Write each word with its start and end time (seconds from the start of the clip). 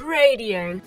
Radio. 0.00 0.80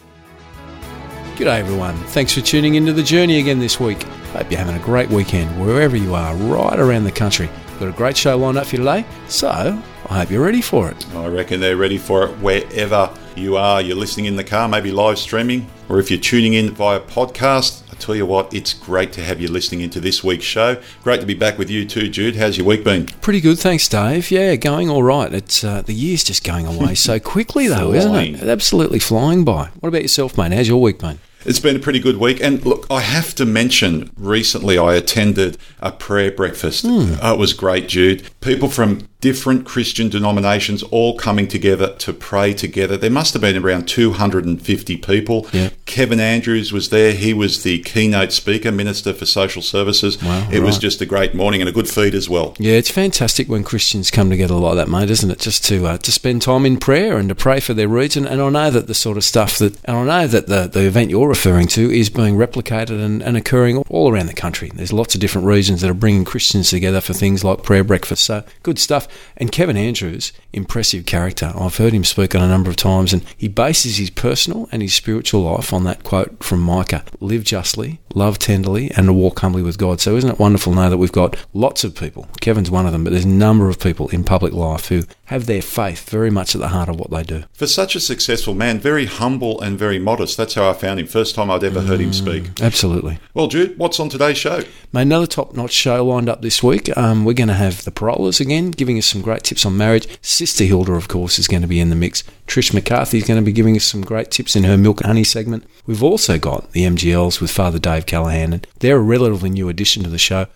G'day 1.36 1.60
everyone. 1.60 1.96
Thanks 2.08 2.34
for 2.34 2.42
tuning 2.42 2.76
into 2.76 2.94
the 2.94 3.04
journey 3.04 3.40
again 3.40 3.60
this 3.60 3.80
week. 3.80 4.04
Hope 4.34 4.50
you're 4.50 4.60
having 4.60 4.76
a 4.76 4.84
great 4.84 5.10
weekend 5.10 5.60
wherever 5.60 5.98
you 5.98 6.14
are, 6.16 6.36
right 6.36 6.80
around 6.80 7.04
the 7.04 7.12
country. 7.12 7.50
Got 7.80 7.90
a 7.90 7.92
great 7.92 8.16
show 8.16 8.38
lined 8.38 8.58
up 8.58 8.68
for 8.68 8.76
you 8.76 8.84
today, 8.84 9.06
so 9.28 9.50
I 9.50 10.20
hope 10.20 10.30
you're 10.30 10.44
ready 10.44 10.62
for 10.62 10.90
it. 10.90 11.16
I 11.16 11.28
reckon 11.28 11.60
they're 11.60 11.78
ready 11.78 11.98
for 11.98 12.26
it 12.26 12.32
wherever 12.40 13.14
you 13.36 13.58
are. 13.58 13.82
You're 13.82 13.98
listening 13.98 14.28
in 14.28 14.36
the 14.36 14.44
car, 14.44 14.68
maybe 14.68 14.92
live 14.92 15.18
streaming, 15.18 15.68
or 15.90 16.00
if 16.00 16.12
you're 16.12 16.20
tuning 16.20 16.54
in 16.54 16.72
via 16.72 17.00
podcast. 17.00 17.81
Tell 18.02 18.16
you 18.16 18.26
what, 18.26 18.52
it's 18.52 18.74
great 18.74 19.14
to 19.14 19.22
have 19.24 19.40
you 19.40 19.48
listening 19.48 19.82
into 19.82 20.00
this 20.00 20.24
week's 20.24 20.44
show. 20.44 20.82
Great 21.04 21.20
to 21.22 21.28
be 21.28 21.36
back 21.36 21.60
with 21.60 21.70
you 21.70 21.86
too, 21.86 22.10
Jude. 22.10 22.36
How's 22.36 22.58
your 22.58 22.66
week 22.66 22.84
been? 22.84 23.06
Pretty 23.06 23.40
good, 23.40 23.60
thanks, 23.60 23.88
Dave. 23.88 24.32
Yeah, 24.32 24.56
going 24.56 24.90
all 24.90 25.04
right. 25.04 25.32
It's 25.32 25.64
uh, 25.64 25.84
the 25.84 25.94
year's 25.94 26.24
just 26.24 26.44
going 26.44 26.66
away 26.66 26.96
so 26.96 27.20
quickly, 27.34 27.68
though, 27.68 27.94
isn't 27.94 28.16
it? 28.16 28.42
Absolutely 28.44 28.98
flying 29.00 29.46
by. 29.46 29.70
What 29.80 29.90
about 29.90 30.02
yourself, 30.02 30.36
mate? 30.36 30.52
How's 30.52 30.68
your 30.68 30.82
week 30.82 30.98
been? 30.98 31.20
It's 31.44 31.60
been 31.60 31.76
a 31.76 31.80
pretty 31.80 32.00
good 32.00 32.18
week. 32.18 32.40
And 32.42 32.64
look, 32.66 32.86
I 32.92 33.02
have 33.02 33.34
to 33.36 33.46
mention 33.46 34.12
recently 34.16 34.78
I 34.78 34.94
attended 34.94 35.58
a 35.80 35.92
prayer 35.92 36.32
breakfast. 36.32 36.86
Uh, 36.86 37.34
it 37.34 37.40
was 37.40 37.54
great, 37.54 37.88
Jude. 37.88 38.30
People 38.42 38.70
from 38.70 39.08
different 39.22 39.66
Christian 39.68 40.10
denominations 40.10 40.82
all 40.84 41.16
coming 41.16 41.48
together 41.48 41.96
to 42.00 42.12
pray 42.12 42.54
together. 42.54 42.98
There 42.98 43.12
must 43.12 43.34
have 43.34 43.42
been 43.42 43.56
around 43.56 43.88
250 43.88 44.98
people. 44.98 45.48
Yeah. 45.54 45.70
Kevin 45.86 46.20
Andrews 46.20 46.74
was 46.74 46.90
there. 46.90 47.14
He 47.14 47.34
was 47.34 47.62
the 47.62 47.80
keynote 47.84 48.32
speaker, 48.32 48.72
Minister 48.72 49.14
for 49.14 49.28
Social 49.28 49.62
Services. 49.62 50.22
Wow, 50.22 50.50
it 50.52 50.62
was 50.62 50.80
just 50.80 51.02
a 51.02 51.06
great 51.06 51.36
morning 51.36 51.62
and 51.62 51.70
a 51.70 51.72
good 51.72 51.88
feed 51.88 52.16
as 52.16 52.28
well. 52.28 52.56
Yeah, 52.58 52.74
it's 52.74 52.90
fantastic 52.90 53.48
when 53.48 53.64
Christians 53.64 54.10
come 54.10 54.30
together 54.30 54.56
like 54.56 54.76
that, 54.76 54.90
mate, 54.90 55.12
isn't 55.12 55.30
it? 55.30 55.40
Just 55.40 55.64
to 55.66 55.86
uh, 55.86 55.98
to 56.00 56.12
spend 56.12 56.42
time 56.42 56.66
in 56.66 56.78
prayer 56.78 57.18
and 57.18 57.30
to 57.30 57.36
pray 57.36 57.60
for 57.60 57.76
their 57.76 57.88
region. 57.88 58.26
And 58.26 58.42
I 58.42 58.50
know 58.50 58.72
that 58.72 58.88
the 58.88 58.96
sort 58.96 59.18
of 59.18 59.24
stuff 59.24 59.60
that, 59.60 59.78
and 59.86 59.98
I 59.98 60.06
know 60.06 60.28
that 60.28 60.48
the, 60.48 60.68
the 60.68 60.88
event 60.88 61.12
you're 61.12 61.28
referring 61.28 61.68
to 61.68 61.92
is 61.92 62.10
being 62.10 62.36
replicated 62.36 63.04
and, 63.04 63.22
and 63.22 63.38
occurring 63.38 63.78
all 63.90 64.12
around 64.12 64.28
the 64.28 64.34
country. 64.34 64.72
There's 64.74 64.94
lots 64.94 65.14
of 65.14 65.22
different 65.22 65.46
regions 65.46 65.82
that 65.82 65.92
are 65.92 65.94
bringing 65.94 66.26
Christians 66.26 66.70
together 66.72 67.02
for 67.02 67.14
things 67.14 67.44
like 67.44 67.62
prayer 67.62 67.84
breakfast. 67.84 68.24
So 68.32 68.46
good 68.64 68.80
stuff. 68.80 69.10
And 69.36 69.52
Kevin 69.52 69.76
Andrews, 69.76 70.32
impressive 70.54 71.06
character. 71.06 71.52
I've 71.54 71.76
heard 71.76 71.92
him 71.92 72.06
speak 72.06 72.34
on 72.34 72.42
a 72.42 72.48
number 72.48 72.70
of 72.70 72.78
times, 72.78 73.12
and 73.12 73.26
he 73.36 73.50
bases 73.50 73.98
his 73.98 74.10
personal 74.10 74.70
and 74.72 74.82
his 74.82 74.94
spiritual 74.94 75.42
life 75.42 75.74
on 75.74 75.84
that 75.84 76.06
quote 76.06 76.42
from 76.42 76.62
Micah: 76.62 77.04
"Live 77.20 77.44
justly, 77.44 78.00
love 78.14 78.40
tenderly, 78.40 78.90
and 78.92 79.14
walk 79.18 79.40
humbly 79.40 79.64
with 79.64 79.78
God." 79.78 80.00
So 80.00 80.16
isn't 80.16 80.30
it 80.30 80.40
wonderful 80.40 80.74
now 80.74 80.88
that 80.88 80.98
we've 80.98 81.12
got 81.12 81.36
lots 81.54 81.84
of 81.84 81.94
people? 81.94 82.26
Kevin's 82.40 82.72
one 82.72 82.86
of 82.86 82.94
them, 82.94 83.04
but 83.04 83.10
there's 83.10 83.26
a 83.26 83.28
number 83.28 83.68
of 83.68 83.82
people 83.82 84.08
in 84.10 84.24
public 84.24 84.54
life 84.54 84.88
who 84.88 85.04
have 85.32 85.46
their 85.46 85.62
faith 85.62 86.10
very 86.10 86.30
much 86.30 86.54
at 86.56 86.60
the 86.60 86.68
heart 86.68 86.90
of 86.90 87.00
what 87.00 87.10
they 87.10 87.24
do. 87.24 87.46
For 87.54 87.66
such 87.66 87.96
a 87.96 88.02
successful 88.02 88.54
man, 88.54 88.80
very 88.80 89.06
humble 89.06 89.62
and 89.62 89.80
very 89.80 89.98
modest. 89.98 90.36
That's 90.36 90.56
how 90.56 90.70
I 90.70 90.74
found 90.74 91.00
him. 91.00 91.08
First 91.08 91.36
time 91.36 91.50
I'd 91.50 91.64
ever 91.64 91.80
heard 91.80 92.02
him 92.02 92.12
speak. 92.12 92.62
Absolutely. 92.62 93.18
Well, 93.34 93.48
Jude, 93.48 93.78
what's 93.78 93.98
on 94.02 94.10
today's 94.10 94.38
show? 94.38 94.58
Mate, 94.92 95.04
another 95.04 95.26
top-notch 95.26 95.72
show 95.72 96.06
lined 96.06 96.28
up 96.28 96.42
this 96.42 96.62
week. 96.62 96.96
Um, 96.98 97.24
we're 97.24 97.32
going 97.32 97.48
to 97.48 97.54
have 97.54 97.86
the 97.86 97.92
Parolas 97.92 98.42
again, 98.42 98.72
giving 98.72 98.98
us 98.98 99.06
some 99.06 99.22
great 99.22 99.44
tips 99.44 99.66
on 99.66 99.78
marriage. 99.78 100.06
Sister 100.22 100.66
Hilda, 100.66 100.92
of 100.92 101.08
course, 101.08 101.40
is 101.40 101.48
going 101.48 101.62
to 101.62 101.68
be 101.68 101.80
in 101.80 101.90
the 101.90 101.96
mix. 101.96 102.26
Trish 102.46 102.74
McCarthy 102.74 103.20
is 103.20 103.24
going 103.24 103.40
to 103.40 103.46
be 103.46 103.54
giving 103.54 103.78
us 103.78 103.86
some 103.86 104.02
great 104.02 104.32
tips 104.32 104.58
in 104.58 104.66
her 104.66 104.78
Milk 104.78 105.00
and 105.00 105.08
Honey 105.08 105.24
segment. 105.24 105.66
We've 105.88 106.04
also 106.04 106.38
got 106.38 106.74
the 106.74 106.84
MGLs 106.84 107.40
with 107.40 107.52
Father 107.52 107.80
Dave 107.80 108.06
Callaghan, 108.06 108.52
and 108.52 108.68
they're 108.80 108.98
a 108.98 109.00
relatively 109.00 109.50
new 109.50 109.70
addition 109.70 110.04
to 110.04 110.10
the 110.10 110.18
show. 110.18 110.48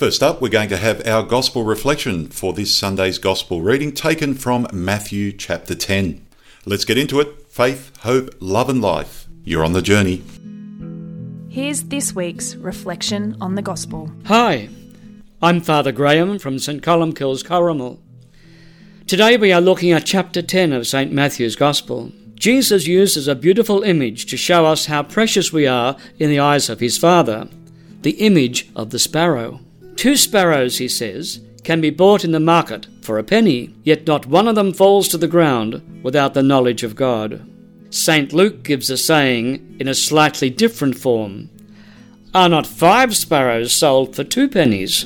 First 0.00 0.22
up, 0.22 0.40
we're 0.40 0.48
going 0.48 0.70
to 0.70 0.78
have 0.78 1.06
our 1.06 1.22
gospel 1.22 1.62
reflection 1.62 2.28
for 2.28 2.54
this 2.54 2.74
Sunday's 2.74 3.18
gospel 3.18 3.60
reading 3.60 3.92
taken 3.92 4.32
from 4.32 4.66
Matthew 4.72 5.30
chapter 5.30 5.74
10. 5.74 6.26
Let's 6.64 6.86
get 6.86 6.96
into 6.96 7.20
it. 7.20 7.46
Faith, 7.50 7.94
hope, 7.98 8.30
love, 8.40 8.70
and 8.70 8.80
life. 8.80 9.26
You're 9.44 9.62
on 9.62 9.74
the 9.74 9.82
journey. 9.82 10.22
Here's 11.50 11.82
this 11.82 12.14
week's 12.14 12.56
reflection 12.56 13.36
on 13.42 13.56
the 13.56 13.60
gospel. 13.60 14.10
Hi, 14.24 14.70
I'm 15.42 15.60
Father 15.60 15.92
Graham 15.92 16.38
from 16.38 16.58
St 16.58 16.82
Columbkille's 16.82 17.42
Corrimal. 17.42 17.98
Today 19.06 19.36
we 19.36 19.52
are 19.52 19.60
looking 19.60 19.92
at 19.92 20.06
chapter 20.06 20.40
10 20.40 20.72
of 20.72 20.86
St 20.86 21.12
Matthew's 21.12 21.56
Gospel. 21.56 22.10
Jesus 22.36 22.86
uses 22.86 23.28
a 23.28 23.34
beautiful 23.34 23.82
image 23.82 24.24
to 24.30 24.38
show 24.38 24.64
us 24.64 24.86
how 24.86 25.02
precious 25.02 25.52
we 25.52 25.66
are 25.66 25.94
in 26.18 26.30
the 26.30 26.40
eyes 26.40 26.70
of 26.70 26.80
his 26.80 26.96
Father 26.96 27.50
the 28.00 28.12
image 28.12 28.70
of 28.74 28.88
the 28.88 28.98
sparrow. 28.98 29.60
Two 30.00 30.16
sparrows, 30.16 30.78
he 30.78 30.88
says, 30.88 31.40
can 31.62 31.82
be 31.82 31.90
bought 31.90 32.24
in 32.24 32.32
the 32.32 32.40
market 32.40 32.86
for 33.02 33.18
a 33.18 33.22
penny, 33.22 33.74
yet 33.84 34.06
not 34.06 34.24
one 34.24 34.48
of 34.48 34.54
them 34.54 34.72
falls 34.72 35.08
to 35.08 35.18
the 35.18 35.28
ground 35.28 36.00
without 36.02 36.32
the 36.32 36.42
knowledge 36.42 36.82
of 36.82 36.96
God. 36.96 37.46
St 37.90 38.32
Luke 38.32 38.62
gives 38.62 38.88
a 38.88 38.96
saying 38.96 39.76
in 39.78 39.88
a 39.88 39.94
slightly 39.94 40.48
different 40.48 40.96
form 40.96 41.50
Are 42.32 42.48
not 42.48 42.66
five 42.66 43.14
sparrows 43.14 43.74
sold 43.74 44.16
for 44.16 44.24
two 44.24 44.48
pennies? 44.48 45.04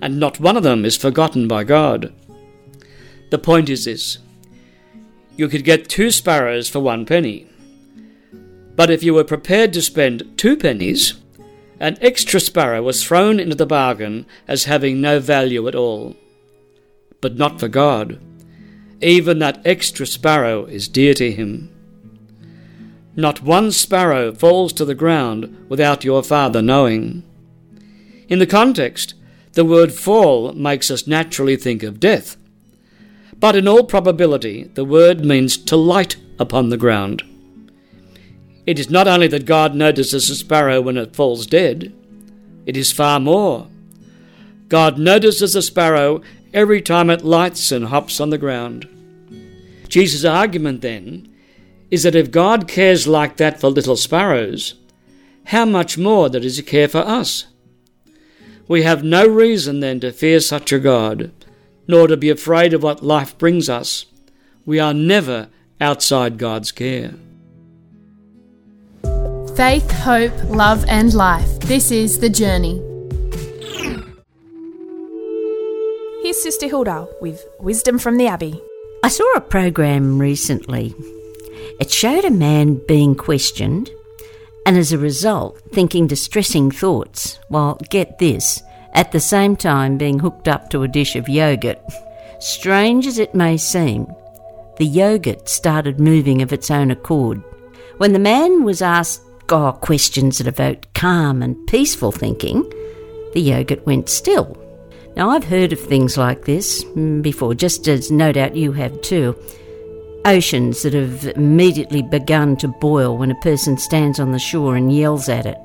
And 0.00 0.18
not 0.18 0.40
one 0.40 0.56
of 0.56 0.62
them 0.62 0.86
is 0.86 0.96
forgotten 0.96 1.46
by 1.46 1.64
God. 1.64 2.10
The 3.28 3.36
point 3.36 3.68
is 3.68 3.84
this 3.84 4.20
you 5.36 5.48
could 5.48 5.64
get 5.64 5.90
two 5.90 6.10
sparrows 6.10 6.70
for 6.70 6.80
one 6.80 7.04
penny. 7.04 7.46
But 8.74 8.88
if 8.88 9.02
you 9.02 9.12
were 9.12 9.24
prepared 9.24 9.74
to 9.74 9.82
spend 9.82 10.38
two 10.38 10.56
pennies, 10.56 11.12
an 11.84 11.98
extra 12.00 12.40
sparrow 12.40 12.82
was 12.82 13.04
thrown 13.04 13.38
into 13.38 13.54
the 13.54 13.66
bargain 13.66 14.24
as 14.48 14.64
having 14.64 15.02
no 15.02 15.20
value 15.20 15.68
at 15.68 15.74
all. 15.74 16.16
But 17.20 17.36
not 17.36 17.60
for 17.60 17.68
God. 17.68 18.18
Even 19.02 19.38
that 19.40 19.60
extra 19.66 20.06
sparrow 20.06 20.64
is 20.64 20.88
dear 20.88 21.12
to 21.12 21.30
him. 21.30 21.70
Not 23.14 23.42
one 23.42 23.70
sparrow 23.70 24.32
falls 24.32 24.72
to 24.72 24.86
the 24.86 24.94
ground 24.94 25.66
without 25.68 26.04
your 26.04 26.22
Father 26.22 26.62
knowing. 26.62 27.22
In 28.30 28.38
the 28.38 28.46
context, 28.46 29.12
the 29.52 29.62
word 29.66 29.92
fall 29.92 30.54
makes 30.54 30.90
us 30.90 31.06
naturally 31.06 31.56
think 31.56 31.82
of 31.82 32.00
death. 32.00 32.38
But 33.38 33.56
in 33.56 33.68
all 33.68 33.84
probability, 33.84 34.70
the 34.72 34.86
word 34.86 35.22
means 35.22 35.58
to 35.58 35.76
light 35.76 36.16
upon 36.38 36.70
the 36.70 36.78
ground. 36.78 37.22
It 38.66 38.78
is 38.78 38.90
not 38.90 39.06
only 39.06 39.28
that 39.28 39.44
God 39.44 39.74
notices 39.74 40.30
a 40.30 40.34
sparrow 40.34 40.80
when 40.80 40.96
it 40.96 41.14
falls 41.14 41.46
dead, 41.46 41.92
it 42.66 42.76
is 42.76 42.92
far 42.92 43.20
more. 43.20 43.68
God 44.68 44.98
notices 44.98 45.54
a 45.54 45.62
sparrow 45.62 46.22
every 46.52 46.80
time 46.80 47.10
it 47.10 47.24
lights 47.24 47.70
and 47.70 47.86
hops 47.86 48.20
on 48.20 48.30
the 48.30 48.38
ground. 48.38 48.88
Jesus' 49.88 50.24
argument 50.24 50.80
then 50.80 51.28
is 51.90 52.02
that 52.04 52.14
if 52.14 52.30
God 52.30 52.66
cares 52.66 53.06
like 53.06 53.36
that 53.36 53.60
for 53.60 53.68
little 53.68 53.96
sparrows, 53.96 54.74
how 55.46 55.66
much 55.66 55.98
more 55.98 56.28
does 56.28 56.56
he 56.56 56.62
care 56.62 56.88
for 56.88 56.98
us? 56.98 57.46
We 58.66 58.82
have 58.82 59.04
no 59.04 59.26
reason 59.26 59.80
then 59.80 60.00
to 60.00 60.10
fear 60.10 60.40
such 60.40 60.72
a 60.72 60.78
God, 60.78 61.30
nor 61.86 62.06
to 62.06 62.16
be 62.16 62.30
afraid 62.30 62.72
of 62.72 62.82
what 62.82 63.04
life 63.04 63.36
brings 63.36 63.68
us. 63.68 64.06
We 64.64 64.80
are 64.80 64.94
never 64.94 65.50
outside 65.80 66.38
God's 66.38 66.72
care. 66.72 67.14
Faith, 69.56 69.88
hope, 69.92 70.32
love, 70.50 70.84
and 70.88 71.14
life. 71.14 71.60
This 71.60 71.92
is 71.92 72.18
The 72.18 72.28
Journey. 72.28 72.82
Here's 76.24 76.42
Sister 76.42 76.66
Hilda 76.66 77.06
with 77.20 77.46
Wisdom 77.60 78.00
from 78.00 78.16
the 78.16 78.26
Abbey. 78.26 78.60
I 79.04 79.08
saw 79.08 79.32
a 79.36 79.40
program 79.40 80.18
recently. 80.18 80.92
It 81.78 81.88
showed 81.88 82.24
a 82.24 82.32
man 82.32 82.80
being 82.88 83.14
questioned 83.14 83.90
and 84.66 84.76
as 84.76 84.92
a 84.92 84.98
result 84.98 85.62
thinking 85.72 86.08
distressing 86.08 86.72
thoughts 86.72 87.38
while, 87.46 87.78
get 87.90 88.18
this, 88.18 88.60
at 88.92 89.12
the 89.12 89.20
same 89.20 89.54
time 89.54 89.96
being 89.96 90.18
hooked 90.18 90.48
up 90.48 90.68
to 90.70 90.82
a 90.82 90.88
dish 90.88 91.14
of 91.14 91.28
yogurt. 91.28 91.78
Strange 92.40 93.06
as 93.06 93.20
it 93.20 93.36
may 93.36 93.56
seem, 93.56 94.12
the 94.78 94.86
yogurt 94.86 95.48
started 95.48 96.00
moving 96.00 96.42
of 96.42 96.52
its 96.52 96.72
own 96.72 96.90
accord. 96.90 97.40
When 97.98 98.12
the 98.12 98.18
man 98.18 98.64
was 98.64 98.82
asked 98.82 99.20
oh, 99.50 99.72
questions 99.72 100.38
that 100.38 100.46
evoke 100.46 100.92
calm 100.94 101.42
and 101.42 101.66
peaceful 101.66 102.12
thinking, 102.12 102.62
the 103.32 103.40
yogurt 103.40 103.84
went 103.86 104.08
still. 104.08 104.56
Now, 105.16 105.30
I've 105.30 105.44
heard 105.44 105.72
of 105.72 105.80
things 105.80 106.16
like 106.16 106.44
this 106.44 106.84
mm, 106.84 107.22
before, 107.22 107.54
just 107.54 107.86
as 107.86 108.10
no 108.10 108.32
doubt 108.32 108.56
you 108.56 108.72
have 108.72 109.00
too. 109.02 109.36
Oceans 110.24 110.82
that 110.82 110.94
have 110.94 111.26
immediately 111.36 112.02
begun 112.02 112.56
to 112.56 112.68
boil 112.68 113.16
when 113.16 113.30
a 113.30 113.40
person 113.40 113.76
stands 113.78 114.18
on 114.18 114.32
the 114.32 114.38
shore 114.38 114.74
and 114.76 114.94
yells 114.94 115.28
at 115.28 115.46
it. 115.46 115.58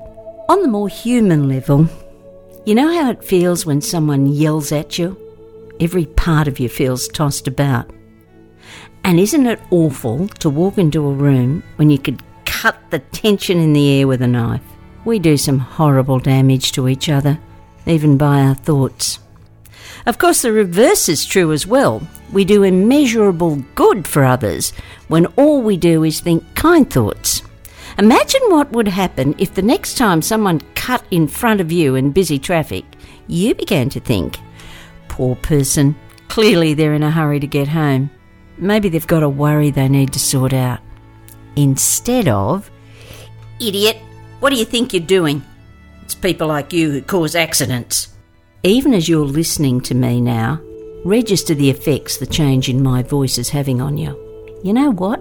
On 0.48 0.62
the 0.62 0.68
more 0.68 0.88
human 0.88 1.48
level, 1.48 1.88
you 2.66 2.74
know 2.74 2.92
how 2.92 3.10
it 3.10 3.24
feels 3.24 3.64
when 3.64 3.80
someone 3.80 4.26
yells 4.26 4.70
at 4.70 4.98
you? 4.98 5.16
Every 5.80 6.06
part 6.06 6.46
of 6.46 6.60
you 6.60 6.68
feels 6.68 7.08
tossed 7.08 7.48
about. 7.48 7.90
And 9.02 9.18
isn't 9.18 9.46
it 9.46 9.60
awful 9.70 10.28
to 10.28 10.50
walk 10.50 10.76
into 10.76 11.08
a 11.08 11.12
room 11.12 11.62
when 11.76 11.90
you 11.90 11.98
could 11.98 12.22
cut 12.60 12.90
the 12.90 12.98
tension 12.98 13.58
in 13.58 13.72
the 13.72 14.00
air 14.00 14.06
with 14.06 14.20
a 14.20 14.26
knife? 14.26 14.60
We 15.06 15.18
do 15.18 15.38
some 15.38 15.58
horrible 15.58 16.18
damage 16.18 16.72
to 16.72 16.88
each 16.88 17.08
other, 17.08 17.38
even 17.86 18.18
by 18.18 18.40
our 18.42 18.54
thoughts. 18.54 19.18
Of 20.04 20.18
course, 20.18 20.42
the 20.42 20.52
reverse 20.52 21.08
is 21.08 21.24
true 21.24 21.52
as 21.52 21.66
well. 21.66 22.02
we 22.32 22.44
do 22.44 22.62
immeasurable 22.62 23.64
good 23.74 24.06
for 24.06 24.24
others 24.24 24.74
when 25.08 25.24
all 25.38 25.62
we 25.62 25.78
do 25.78 26.04
is 26.04 26.20
think 26.20 26.44
kind 26.54 26.88
thoughts. 26.88 27.42
Imagine 27.96 28.42
what 28.48 28.70
would 28.72 28.88
happen 28.88 29.34
if 29.38 29.54
the 29.54 29.62
next 29.62 29.96
time 29.96 30.20
someone 30.20 30.60
cut 30.74 31.02
in 31.10 31.28
front 31.28 31.62
of 31.62 31.72
you 31.72 31.94
in 31.94 32.12
busy 32.12 32.38
traffic, 32.38 32.84
you 33.26 33.54
began 33.54 33.88
to 33.88 34.00
think, 34.00 34.38
poor 35.08 35.34
person, 35.36 35.96
clearly 36.28 36.74
they're 36.74 36.94
in 36.94 37.02
a 37.02 37.10
hurry 37.10 37.40
to 37.40 37.46
get 37.46 37.68
home. 37.68 38.10
Maybe 38.58 38.90
they've 38.90 39.06
got 39.06 39.22
a 39.22 39.30
worry 39.30 39.70
they 39.70 39.88
need 39.88 40.12
to 40.12 40.20
sort 40.20 40.52
out. 40.52 40.80
Instead 41.60 42.26
of, 42.26 42.70
idiot, 43.60 43.98
what 44.40 44.48
do 44.48 44.56
you 44.56 44.64
think 44.64 44.94
you're 44.94 45.02
doing? 45.02 45.42
It's 46.02 46.14
people 46.14 46.48
like 46.48 46.72
you 46.72 46.90
who 46.90 47.02
cause 47.02 47.34
accidents. 47.34 48.08
Even 48.62 48.94
as 48.94 49.10
you're 49.10 49.26
listening 49.26 49.82
to 49.82 49.94
me 49.94 50.22
now, 50.22 50.58
register 51.04 51.54
the 51.54 51.68
effects 51.68 52.16
the 52.16 52.26
change 52.26 52.70
in 52.70 52.82
my 52.82 53.02
voice 53.02 53.36
is 53.36 53.50
having 53.50 53.82
on 53.82 53.98
you. 53.98 54.16
You 54.64 54.72
know 54.72 54.90
what? 54.90 55.20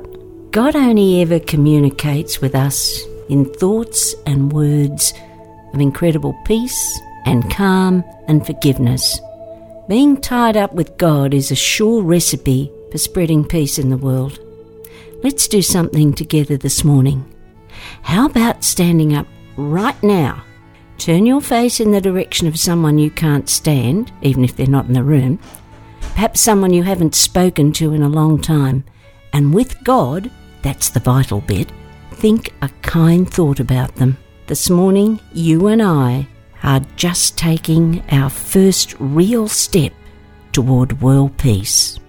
God 0.51 0.77
only 0.77 1.21
ever 1.21 1.41
communicates 1.41 2.39
with 2.39 2.55
us 2.55 3.01
in 3.27 3.43
thoughts 3.55 4.15
and 4.25 4.53
words 4.53 5.13
of 5.73 5.81
incredible 5.81 6.33
peace 6.45 7.01
and 7.25 7.51
calm 7.51 8.01
and 8.29 8.45
forgiveness. 8.45 9.19
Being 9.89 10.21
tied 10.21 10.55
up 10.55 10.73
with 10.73 10.95
God 10.95 11.33
is 11.33 11.51
a 11.51 11.55
sure 11.55 12.01
recipe 12.01 12.71
for 12.93 12.97
spreading 12.97 13.43
peace 13.43 13.77
in 13.77 13.89
the 13.89 13.97
world. 13.97 14.39
Let's 15.21 15.49
do 15.49 15.61
something 15.61 16.13
together 16.13 16.55
this 16.55 16.85
morning. 16.85 17.25
How 18.03 18.25
about 18.25 18.63
standing 18.63 19.17
up 19.17 19.27
right 19.57 20.01
now? 20.01 20.45
Turn 20.97 21.25
your 21.25 21.41
face 21.41 21.81
in 21.81 21.91
the 21.91 21.99
direction 21.99 22.47
of 22.47 22.57
someone 22.57 22.97
you 22.97 23.11
can't 23.11 23.49
stand, 23.49 24.13
even 24.21 24.45
if 24.45 24.55
they're 24.55 24.65
not 24.65 24.85
in 24.85 24.93
the 24.93 25.03
room, 25.03 25.37
perhaps 25.99 26.39
someone 26.39 26.71
you 26.71 26.83
haven't 26.83 27.15
spoken 27.15 27.73
to 27.73 27.93
in 27.93 28.01
a 28.01 28.07
long 28.07 28.39
time, 28.39 28.85
and 29.33 29.53
with 29.53 29.83
God, 29.83 30.31
that's 30.61 30.87
the 30.87 31.01
vital 31.01 31.41
bit, 31.41 31.69
think 32.11 32.53
a 32.61 32.69
kind 32.81 33.29
thought 33.29 33.59
about 33.59 33.95
them. 33.95 34.17
This 34.47 34.69
morning, 34.69 35.19
you 35.33 35.67
and 35.67 35.83
I 35.83 36.29
are 36.63 36.81
just 36.95 37.37
taking 37.37 38.03
our 38.09 38.29
first 38.29 38.95
real 38.99 39.49
step 39.49 39.91
toward 40.53 41.01
world 41.01 41.37
peace. 41.37 41.99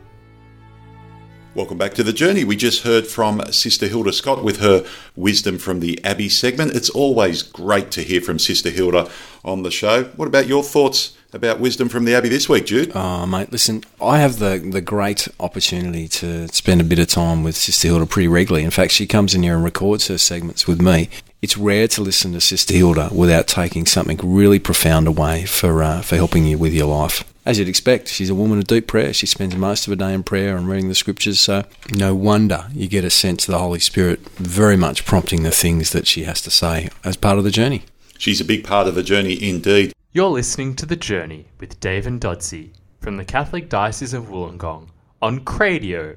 Welcome 1.53 1.79
back 1.79 1.95
to 1.95 2.05
the 2.05 2.13
journey. 2.13 2.45
We 2.45 2.55
just 2.55 2.85
heard 2.85 3.09
from 3.09 3.41
Sister 3.51 3.89
Hilda 3.89 4.13
Scott 4.13 4.45
with 4.45 4.61
her 4.61 4.87
wisdom 5.17 5.59
from 5.59 5.81
the 5.81 5.99
Abbey 6.05 6.29
segment. 6.29 6.77
It's 6.77 6.89
always 6.89 7.43
great 7.43 7.91
to 7.91 8.03
hear 8.03 8.21
from 8.21 8.39
Sister 8.39 8.71
Hilda 8.71 9.11
on 9.45 9.65
the 9.65 9.71
show. 9.73 10.05
What 10.15 10.29
about 10.29 10.47
your 10.47 10.63
thoughts 10.63 11.17
about 11.33 11.59
wisdom 11.59 11.89
from 11.89 12.05
the 12.05 12.15
Abbey 12.15 12.29
this 12.29 12.49
week, 12.49 12.67
Jude? 12.67 12.93
Oh, 12.95 13.27
mate, 13.27 13.51
listen, 13.51 13.83
I 14.01 14.19
have 14.19 14.39
the, 14.39 14.59
the 14.65 14.81
great 14.81 15.27
opportunity 15.41 16.07
to 16.07 16.47
spend 16.49 16.83
a 16.83 16.85
bit 16.85 17.01
of 17.01 17.09
time 17.09 17.43
with 17.43 17.57
Sister 17.57 17.89
Hilda 17.89 18.07
pretty 18.07 18.29
regularly. 18.29 18.65
In 18.65 18.71
fact, 18.71 18.93
she 18.93 19.09
comes 19.09 19.35
in 19.35 19.43
here 19.43 19.57
and 19.57 19.65
records 19.65 20.07
her 20.07 20.19
segments 20.19 20.69
with 20.69 20.81
me. 20.81 21.11
It's 21.43 21.59
rare 21.59 21.89
to 21.89 22.01
listen 22.01 22.33
to 22.35 22.41
Sister 22.41 22.75
Hilda 22.75 23.09
without 23.13 23.49
taking 23.49 23.87
something 23.87 24.19
really 24.23 24.61
profound 24.61 25.09
away 25.09 25.47
for, 25.47 25.83
uh, 25.83 26.01
for 26.03 26.15
helping 26.15 26.45
you 26.45 26.59
with 26.59 26.73
your 26.73 26.87
life. 26.87 27.25
As 27.47 27.59
you'd 27.59 27.69
expect, 27.69 28.09
she's 28.09 28.29
a 28.29 28.35
woman 28.35 28.59
of 28.59 28.67
deep 28.67 28.87
prayer. 28.87 29.15
She 29.15 29.27
spends 29.27 29.57
most 29.57 29.87
of 29.87 29.93
her 29.93 29.97
day 29.97 30.13
in 30.13 30.23
prayer 30.23 30.57
and 30.57 30.69
reading 30.69 30.89
the 30.89 30.95
scriptures, 30.95 31.41
so 31.41 31.65
no 31.91 32.15
wonder 32.15 32.67
you 32.73 32.87
get 32.87 33.05
a 33.05 33.11
sense 33.11 33.49
of 33.49 33.53
the 33.53 33.59
Holy 33.59 33.79
Spirit 33.79 34.21
very 34.37 34.77
much 34.77 35.07
prompting 35.07 35.43
the 35.43 35.51
things 35.51 35.91
that 35.93 36.07
she 36.07 36.25
has 36.25 36.43
to 36.43 36.51
say 36.51 36.91
as 37.03 37.17
part 37.17 37.39
of 37.39 37.45
the 37.45 37.51
journey. 37.51 37.85
She's 38.19 38.41
a 38.41 38.45
big 38.45 38.65
part 38.65 38.87
of 38.87 38.95
the 38.95 39.03
journey 39.03 39.43
indeed. 39.43 39.95
You're 40.13 40.29
listening 40.29 40.77
to 40.77 40.87
The 40.87 40.97
Journey 40.97 41.47
with 41.59 41.81
Dave 41.81 42.07
and 42.07 42.21
Dodsey 42.21 42.73
from 43.01 43.17
the 43.17 43.25
Catholic 43.25 43.71
Diocese 43.71 44.13
of 44.13 44.25
Wollongong 44.25 44.89
on 45.23 45.41
cradio.org.au. 45.41 46.17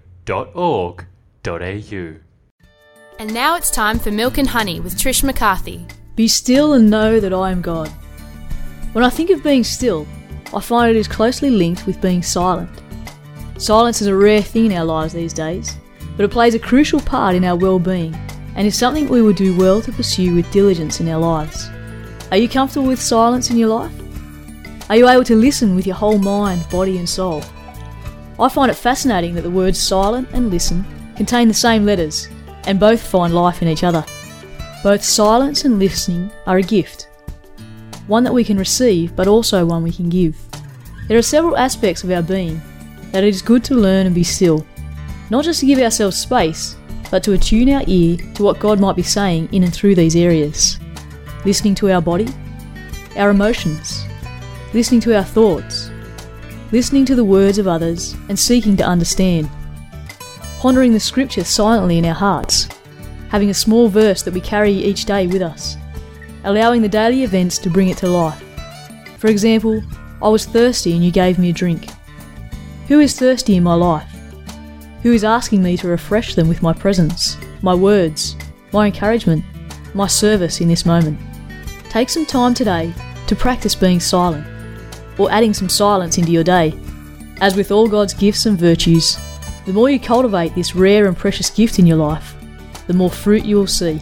And 3.20 3.34
now 3.34 3.56
it's 3.56 3.72
time 3.72 4.00
for 4.00 4.12
Milk 4.12 4.38
and 4.38 4.48
Honey 4.50 4.80
with 4.81 4.98
Trish 4.98 5.24
McCarthy. 5.24 5.86
Be 6.16 6.28
still 6.28 6.74
and 6.74 6.90
know 6.90 7.20
that 7.22 7.34
I 7.34 7.52
am 7.52 7.62
God. 7.62 7.88
When 8.92 9.06
I 9.06 9.10
think 9.10 9.30
of 9.30 9.44
being 9.44 9.64
still, 9.64 10.06
I 10.56 10.60
find 10.60 10.92
it 10.92 11.00
is 11.00 11.08
closely 11.08 11.50
linked 11.50 11.88
with 11.88 12.02
being 12.02 12.22
silent. 12.22 12.70
Silence 13.58 14.02
is 14.02 14.08
a 14.08 14.16
rare 14.16 14.42
thing 14.42 14.68
in 14.68 14.78
our 14.78 14.86
lives 14.86 15.14
these 15.14 15.34
days, 15.34 15.78
but 16.16 16.24
it 16.26 16.32
plays 16.32 16.54
a 16.54 16.60
crucial 16.60 17.00
part 17.00 17.36
in 17.36 17.44
our 17.44 17.56
well 17.56 17.80
being 17.80 18.14
and 18.56 18.68
is 18.68 18.78
something 18.78 19.08
we 19.08 19.22
would 19.22 19.36
do 19.36 19.58
well 19.58 19.82
to 19.82 19.92
pursue 19.92 20.36
with 20.36 20.52
diligence 20.52 21.00
in 21.00 21.10
our 21.10 21.20
lives. 21.20 21.70
Are 22.30 22.38
you 22.38 22.48
comfortable 22.48 22.88
with 22.88 23.02
silence 23.02 23.50
in 23.50 23.58
your 23.58 23.70
life? 23.70 23.94
Are 24.90 24.96
you 24.96 25.08
able 25.08 25.24
to 25.24 25.36
listen 25.36 25.76
with 25.76 25.88
your 25.88 25.96
whole 25.96 26.20
mind, 26.20 26.68
body, 26.70 26.98
and 26.98 27.10
soul? 27.10 27.44
I 28.40 28.50
find 28.50 28.70
it 28.70 28.76
fascinating 28.76 29.34
that 29.36 29.42
the 29.42 29.50
words 29.50 29.80
silent 29.80 30.30
and 30.34 30.50
listen 30.50 30.86
contain 31.16 31.48
the 31.48 31.54
same 31.54 31.86
letters, 31.86 32.28
and 32.66 32.80
both 32.80 33.02
find 33.02 33.34
life 33.34 33.62
in 33.62 33.68
each 33.68 33.84
other. 33.84 34.04
Both 34.84 35.04
silence 35.04 35.66
and 35.66 35.80
listening 35.80 36.32
are 36.46 36.58
a 36.58 36.64
gift, 36.64 37.08
one 38.08 38.24
that 38.24 38.34
we 38.34 38.44
can 38.44 38.58
receive, 38.58 39.16
but 39.16 39.28
also 39.28 39.66
one 39.66 39.84
we 39.84 39.92
can 39.92 40.10
give. 40.10 40.38
There 41.08 41.18
are 41.18 41.22
several 41.22 41.58
aspects 41.58 42.04
of 42.04 42.12
our 42.12 42.22
being 42.22 42.62
that 43.12 43.24
it 43.24 43.30
is 43.30 43.42
good 43.42 43.64
to 43.66 43.76
learn 43.76 44.06
and 44.06 44.16
be 44.16 44.24
still, 44.24 44.66
not 45.30 45.44
just 45.44 45.60
to 45.60 45.66
give 45.66 45.80
ourselves 45.80 46.18
space, 46.18 46.76
but 47.12 47.24
to 47.24 47.34
attune 47.34 47.70
our 47.70 47.84
ear 47.88 48.18
to 48.36 48.44
what 48.44 48.60
God 48.60 48.80
might 48.80 48.96
be 48.96 49.04
saying 49.04 49.50
in 49.52 49.64
and 49.64 49.74
through 49.74 49.96
these 49.96 50.16
areas. 50.16 50.80
Listening 51.46 51.76
to 51.76 51.92
our 51.92 52.02
body, 52.02 52.28
our 53.16 53.30
emotions, 53.30 54.04
listening 54.74 55.02
to 55.02 55.16
our 55.16 55.24
thoughts, 55.24 55.92
listening 56.72 57.06
to 57.06 57.16
the 57.16 57.24
words 57.24 57.60
of 57.60 57.68
others, 57.68 58.16
and 58.30 58.40
seeking 58.40 58.76
to 58.78 58.84
understand. 58.84 59.50
Pondering 60.60 60.94
the 60.94 61.00
scripture 61.00 61.44
silently 61.44 61.98
in 61.98 62.06
our 62.06 62.16
hearts, 62.16 62.68
having 63.30 63.50
a 63.50 63.54
small 63.54 63.90
verse 63.90 64.24
that 64.24 64.34
we 64.34 64.42
carry 64.42 64.72
each 64.72 65.06
day 65.06 65.28
with 65.28 65.42
us, 65.42 65.78
allowing 66.44 66.81
the 66.81 66.90
daily 66.90 67.24
events 67.24 67.57
to 67.60 67.69
bring 67.69 67.90
it 67.90 67.98
to 67.98 68.07
life. 68.07 68.44
For 69.18 69.28
example, 69.28 69.81
I 70.22 70.30
was 70.30 70.45
thirsty 70.45 70.94
and 70.94 71.04
you 71.04 71.12
gave 71.12 71.40
me 71.40 71.50
a 71.50 71.54
drink. 71.54 71.88
Who 72.88 73.00
is 73.00 73.18
thirsty 73.18 73.56
in 73.56 73.63
my 73.63 73.75
life? 73.75 74.10
Who 75.01 75.12
is 75.12 75.24
asking 75.24 75.63
me 75.63 75.78
to 75.78 75.88
refresh 75.88 76.36
them 76.36 76.48
with 76.48 76.62
my 76.62 76.74
presence, 76.74 77.38
my 77.62 77.74
words, 77.74 78.36
my 78.72 78.88
encouragement, 78.88 79.44
my 79.94 80.07
service 80.07 80.62
in 80.62 80.68
this 80.68 80.86
moment? 80.86 81.19
Take 81.90 82.10
some 82.10 82.25
time 82.25 82.54
today 82.54 82.94
to 83.28 83.36
practice 83.36 83.75
being 83.75 84.00
silent, 84.00 84.46
or 85.18 85.31
adding 85.31 85.54
some 85.54 85.69
silence 85.69 86.18
into 86.18 86.31
your 86.31 86.44
day. 86.44 86.74
As 87.42 87.56
with 87.56 87.72
all 87.72 87.88
God's 87.88 88.13
gifts 88.13 88.46
and 88.46 88.57
virtues, 88.57 89.18
the 89.66 89.74
more 89.74 89.89
you 89.89 90.00
cultivate 90.00 90.56
this 90.56 90.75
rare 90.75 91.07
and 91.07 91.18
precious 91.18 91.50
gift 91.50 91.80
in 91.80 91.86
your 91.86 91.98
life, 91.98 92.36
the 92.88 92.94
more 92.94 93.10
fruit 93.10 93.46
you 93.46 93.56
will 93.56 93.68
see. 93.68 94.01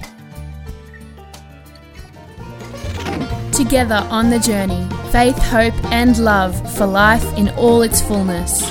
Together 3.61 4.07
on 4.09 4.31
the 4.31 4.39
journey, 4.39 4.87
faith, 5.11 5.37
hope, 5.37 5.75
and 5.91 6.18
love 6.18 6.75
for 6.75 6.87
life 6.87 7.23
in 7.37 7.47
all 7.49 7.83
its 7.83 8.01
fullness. 8.01 8.68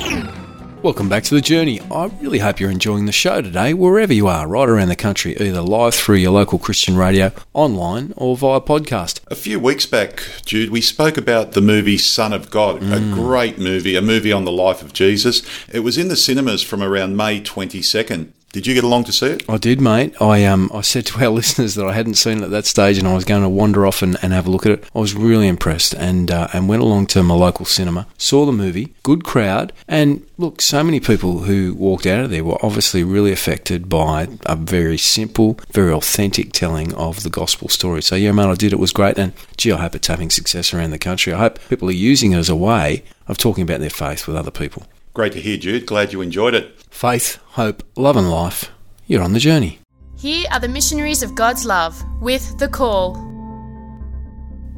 Welcome 0.83 1.09
back 1.09 1.23
to 1.25 1.35
the 1.37 1.41
journey. 1.41 1.81
I 1.93 2.07
really 2.21 2.41
hope 2.41 2.59
you're 2.59 2.73
enjoying 2.73 3.07
the 3.07 3.13
show 3.13 3.41
today, 3.41 3.73
wherever 3.73 4.13
you 4.13 4.27
are, 4.27 4.49
right 4.49 4.69
around 4.69 4.89
the 4.89 4.97
country, 4.97 5.37
either 5.39 5.61
live 5.61 5.95
through 5.95 6.17
your 6.17 6.33
local 6.33 6.59
Christian 6.59 6.97
radio, 6.97 7.31
online, 7.55 8.13
or 8.17 8.37
via 8.37 8.61
podcast. 8.61 9.21
A 9.31 9.37
few 9.37 9.61
weeks 9.61 9.87
back, 9.87 10.25
Jude, 10.45 10.71
we 10.71 10.81
spoke 10.81 11.17
about 11.17 11.53
the 11.53 11.61
movie 11.61 11.97
Son 11.97 12.33
of 12.33 12.51
God, 12.51 12.83
a 12.83 12.99
mm. 12.99 13.15
great 13.15 13.61
movie, 13.61 13.95
a 13.95 14.03
movie 14.03 14.33
on 14.33 14.45
the 14.45 14.51
life 14.51 14.83
of 14.83 14.93
Jesus. 14.93 15.45
It 15.73 15.81
was 15.81 15.99
in 15.99 16.09
the 16.09 16.17
cinemas 16.17 16.65
from 16.65 16.83
around 16.83 17.17
May 17.17 17.41
22nd. 17.41 18.33
Did 18.53 18.67
you 18.67 18.75
get 18.75 18.83
along 18.83 19.05
to 19.05 19.13
see 19.13 19.27
it? 19.27 19.49
I 19.49 19.59
did, 19.59 19.81
mate. 19.81 20.21
I 20.21 20.45
um 20.45 20.71
I 20.75 20.81
said 20.81 21.07
to 21.07 21.25
our 21.25 21.31
listeners 21.41 21.77
that 21.77 21.87
I 21.87 21.93
hadn't 21.93 22.15
seen 22.15 22.39
it 22.39 22.45
at 22.45 22.51
that 22.51 22.67
stage, 22.67 22.99
and 22.99 23.07
I 23.07 23.15
was 23.15 23.25
going 23.25 23.43
to 23.43 23.49
wander 23.49 23.87
off 23.87 24.03
and, 24.03 24.17
and 24.23 24.33
have 24.33 24.47
a 24.47 24.51
look 24.51 24.67
at 24.67 24.73
it. 24.73 24.85
I 24.95 24.99
was 24.99 25.15
really 25.15 25.47
impressed, 25.47 25.95
and 25.95 26.31
uh, 26.31 26.49
and 26.53 26.69
went 26.69 26.83
along 26.83 27.07
to 27.09 27.23
my 27.23 27.35
local 27.35 27.65
cinema, 27.65 28.09
saw 28.19 28.45
the 28.47 28.53
movie, 28.53 28.93
good 29.05 29.23
crowd, 29.23 29.73
and 29.87 30.27
look, 30.37 30.61
so 30.61 30.83
many 30.83 30.99
people 30.99 31.41
who 31.41 31.75
walked 31.75 32.07
out 32.07 32.25
of 32.25 32.31
there 32.31 32.43
were 32.43 32.59
obviously 32.65 33.05
really 33.05 33.31
affected 33.31 33.89
by 33.89 34.27
a 34.47 34.57
very 34.57 34.99
simple, 34.99 35.61
very 35.71 35.93
authentic 35.93 36.53
telling 36.53 36.93
of 36.95 37.23
the 37.23 37.31
gospel 37.31 37.69
story. 37.69 38.03
So 38.03 38.17
yeah, 38.17 38.33
mate, 38.33 38.47
I 38.47 38.55
did. 38.55 38.73
It 38.73 38.81
was 38.81 38.93
great, 38.93 39.17
and 39.17 39.33
gee, 39.57 39.71
I 39.71 39.81
hope 39.81 39.95
it's 39.95 40.09
having 40.09 40.31
success 40.31 40.75
around 40.75 40.91
the 40.91 40.99
country. 40.99 41.33
I 41.33 41.39
hope 41.39 41.61
people 41.69 41.89
are 41.89 41.93
using 41.93 42.33
it 42.33 42.39
as 42.39 42.49
a 42.49 42.57
way 42.57 43.05
of 43.29 43.39
talking 43.39 43.63
about 43.63 43.79
their 43.79 43.91
faith 43.91 44.27
with 44.27 44.37
other 44.37 44.51
people. 44.51 44.83
Great 45.21 45.33
to 45.35 45.41
hear, 45.43 45.59
Jude. 45.59 45.85
Glad 45.85 46.15
you 46.15 46.23
enjoyed 46.23 46.55
it. 46.55 46.83
Faith, 46.89 47.39
hope, 47.49 47.83
love, 47.95 48.17
and 48.17 48.31
life. 48.31 48.73
You're 49.07 49.23
on 49.23 49.35
the 49.35 49.39
journey. 49.39 49.79
Here 50.17 50.47
are 50.51 50.61
the 50.61 50.67
missionaries 50.67 51.23
of 51.23 51.35
God's 51.35 51.67
love 51.67 52.03
with 52.23 52.57
The 52.57 52.69
Call. 52.69 53.17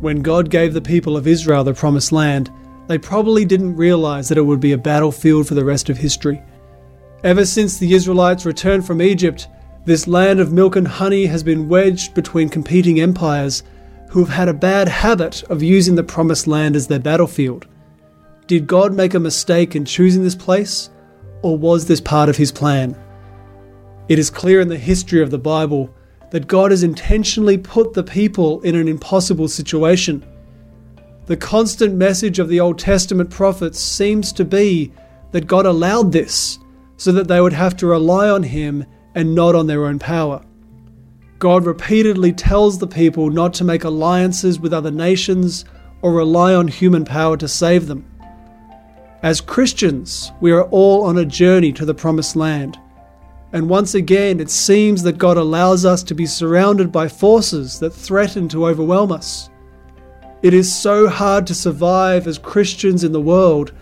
When 0.00 0.20
God 0.20 0.50
gave 0.50 0.74
the 0.74 0.80
people 0.80 1.16
of 1.16 1.28
Israel 1.28 1.62
the 1.62 1.74
promised 1.74 2.10
land, 2.10 2.50
they 2.88 2.98
probably 2.98 3.44
didn't 3.44 3.76
realize 3.76 4.28
that 4.28 4.36
it 4.36 4.42
would 4.42 4.58
be 4.58 4.72
a 4.72 4.76
battlefield 4.76 5.46
for 5.46 5.54
the 5.54 5.64
rest 5.64 5.88
of 5.88 5.96
history. 5.96 6.42
Ever 7.22 7.46
since 7.46 7.78
the 7.78 7.94
Israelites 7.94 8.44
returned 8.44 8.84
from 8.84 9.00
Egypt, 9.00 9.46
this 9.84 10.08
land 10.08 10.40
of 10.40 10.52
milk 10.52 10.74
and 10.74 10.88
honey 10.88 11.26
has 11.26 11.44
been 11.44 11.68
wedged 11.68 12.14
between 12.14 12.48
competing 12.48 13.00
empires 13.00 13.62
who 14.08 14.24
have 14.24 14.34
had 14.34 14.48
a 14.48 14.54
bad 14.54 14.88
habit 14.88 15.44
of 15.44 15.62
using 15.62 15.94
the 15.94 16.02
promised 16.02 16.48
land 16.48 16.74
as 16.74 16.88
their 16.88 16.98
battlefield. 16.98 17.68
Did 18.46 18.66
God 18.66 18.92
make 18.94 19.14
a 19.14 19.20
mistake 19.20 19.74
in 19.76 19.84
choosing 19.84 20.22
this 20.22 20.34
place? 20.34 20.90
or 21.42 21.58
was 21.58 21.86
this 21.86 22.00
part 22.00 22.28
of 22.28 22.36
his 22.36 22.52
plan? 22.52 22.96
It 24.08 24.18
is 24.18 24.30
clear 24.30 24.60
in 24.60 24.68
the 24.68 24.78
history 24.78 25.22
of 25.22 25.30
the 25.30 25.38
Bible 25.38 25.94
that 26.30 26.46
God 26.46 26.70
has 26.70 26.82
intentionally 26.82 27.58
put 27.58 27.92
the 27.92 28.02
people 28.02 28.60
in 28.62 28.74
an 28.74 28.88
impossible 28.88 29.48
situation. 29.48 30.24
The 31.26 31.36
constant 31.36 31.94
message 31.94 32.38
of 32.38 32.48
the 32.48 32.60
Old 32.60 32.78
Testament 32.78 33.30
prophets 33.30 33.80
seems 33.80 34.32
to 34.32 34.44
be 34.44 34.92
that 35.32 35.46
God 35.46 35.66
allowed 35.66 36.12
this 36.12 36.58
so 36.96 37.12
that 37.12 37.28
they 37.28 37.40
would 37.40 37.52
have 37.52 37.76
to 37.78 37.86
rely 37.86 38.30
on 38.30 38.42
Him 38.42 38.84
and 39.14 39.34
not 39.34 39.54
on 39.54 39.66
their 39.66 39.86
own 39.86 39.98
power. 39.98 40.42
God 41.38 41.66
repeatedly 41.66 42.32
tells 42.32 42.78
the 42.78 42.86
people 42.86 43.28
not 43.28 43.52
to 43.54 43.64
make 43.64 43.84
alliances 43.84 44.60
with 44.60 44.72
other 44.72 44.90
nations 44.90 45.64
or 46.00 46.12
rely 46.12 46.54
on 46.54 46.68
human 46.68 47.04
power 47.04 47.36
to 47.36 47.48
save 47.48 47.88
them. 47.88 48.04
As 49.22 49.40
Christians, 49.40 50.32
we 50.40 50.50
are 50.50 50.64
all 50.64 51.04
on 51.04 51.18
a 51.18 51.24
journey 51.24 51.72
to 51.74 51.84
the 51.84 51.94
Promised 51.94 52.34
Land. 52.34 52.80
And 53.52 53.68
once 53.68 53.94
again, 53.94 54.40
it 54.40 54.50
seems 54.50 55.00
that 55.04 55.16
God 55.16 55.36
allows 55.36 55.84
us 55.84 56.02
to 56.02 56.14
be 56.14 56.26
surrounded 56.26 56.90
by 56.90 57.06
forces 57.06 57.78
that 57.78 57.90
threaten 57.90 58.48
to 58.48 58.66
overwhelm 58.66 59.12
us. 59.12 59.48
It 60.42 60.52
is 60.52 60.74
so 60.74 61.06
hard 61.06 61.46
to 61.46 61.54
survive 61.54 62.26
as 62.26 62.36
Christians 62.36 63.04
in 63.04 63.12
the 63.12 63.20
world, 63.20 63.72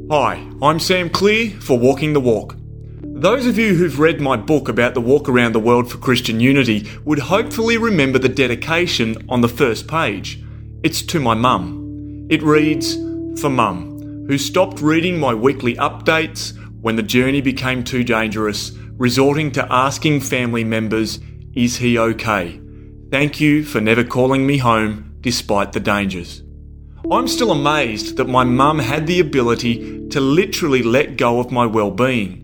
Hi, 0.10 0.50
I'm 0.64 0.80
Sam 0.80 1.12
Clear 1.12 1.52
for 1.62 1.78
Walking 1.78 2.14
the 2.14 2.20
Walk. 2.20 2.56
Those 3.04 3.46
of 3.46 3.60
you 3.60 3.76
who've 3.76 4.00
read 4.00 4.20
my 4.20 4.36
book 4.36 4.70
about 4.70 4.96
the 4.96 5.02
walk 5.02 5.30
around 5.30 5.52
the 5.52 5.60
world 5.60 5.92
for 5.92 6.00
Christian 6.00 6.40
unity 6.40 6.90
would 7.06 7.20
hopefully 7.20 7.78
remember 7.78 8.18
the 8.18 8.30
dedication 8.30 9.16
on 9.30 9.42
the 9.42 9.48
first 9.48 9.88
page. 9.88 10.44
It's 10.82 11.04
to 11.04 11.20
my 11.20 11.36
mum. 11.36 12.26
It 12.32 12.42
reads, 12.42 12.96
For 13.40 13.52
Mum, 13.52 13.93
who 14.28 14.38
stopped 14.38 14.82
reading 14.82 15.20
my 15.20 15.34
weekly 15.34 15.76
updates 15.76 16.58
when 16.82 16.96
the 16.96 17.04
journey 17.04 17.42
became 17.42 17.84
too 17.84 18.04
dangerous, 18.04 18.72
resorting 18.98 19.52
to 19.52 19.72
asking 19.72 20.22
family 20.22 20.64
members, 20.64 21.20
Is 21.54 21.78
he 21.78 21.98
okay? 21.98 22.60
Thank 23.12 23.40
you 23.40 23.64
for 23.64 23.80
never 23.80 24.04
calling 24.04 24.48
me 24.48 24.58
home 24.58 25.16
despite 25.22 25.74
the 25.74 25.80
dangers. 25.80 26.44
I'm 27.12 27.28
still 27.28 27.52
amazed 27.52 28.18
that 28.18 28.30
my 28.30 28.44
mum 28.44 28.80
had 28.80 29.08
the 29.08 29.20
ability 29.20 30.08
to 30.10 30.22
literally 30.22 30.84
let 30.84 31.18
go 31.18 31.40
of 31.40 31.52
my 31.52 31.66
well-being. 31.66 32.40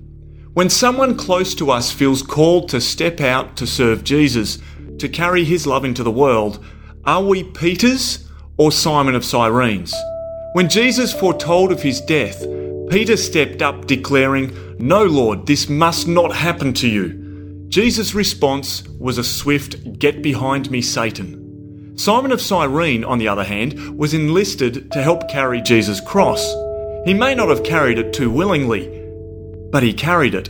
When 0.54 0.70
someone 0.70 1.16
close 1.16 1.56
to 1.56 1.72
us 1.72 1.92
feels 1.92 2.22
called 2.22 2.70
to 2.70 2.82
step 2.82 3.22
out 3.22 3.56
to 3.58 3.66
serve 3.66 4.04
Jesus, 4.04 4.60
to 4.98 5.08
carry 5.08 5.46
his 5.46 5.66
love 5.66 5.86
into 5.86 6.04
the 6.04 6.12
world, 6.12 6.64
are 7.06 7.24
we 7.24 7.44
Peter's 7.44 8.28
or 8.58 8.72
Simon 8.72 9.16
of 9.16 9.24
Cyrene's? 9.24 9.96
When 10.54 10.68
Jesus 10.68 11.14
foretold 11.14 11.72
of 11.72 11.84
his 11.84 12.02
death, 12.02 12.44
Peter 12.90 13.16
stepped 13.18 13.62
up 13.62 13.86
declaring, 13.86 14.52
No, 14.80 15.04
Lord, 15.04 15.46
this 15.46 15.70
must 15.70 16.08
not 16.08 16.36
happen 16.36 16.74
to 16.74 16.88
you. 16.88 17.68
Jesus' 17.68 18.16
response 18.16 18.82
was 18.98 19.20
a 19.20 19.24
swift, 19.24 20.00
Get 20.00 20.24
behind 20.24 20.72
me, 20.72 20.82
Satan. 20.82 21.96
Simon 21.96 22.32
of 22.32 22.42
Cyrene, 22.42 23.04
on 23.04 23.20
the 23.20 23.28
other 23.28 23.44
hand, 23.44 23.96
was 23.96 24.16
enlisted 24.16 24.92
to 24.92 25.04
help 25.04 25.30
carry 25.30 25.62
Jesus' 25.62 26.02
cross. 26.02 26.44
He 27.06 27.14
may 27.14 27.36
not 27.36 27.50
have 27.50 27.64
carried 27.64 28.00
it 28.00 28.12
too 28.12 28.32
willingly, 28.32 28.88
but 29.70 29.84
he 29.84 29.94
carried 29.94 30.34
it. 30.34 30.50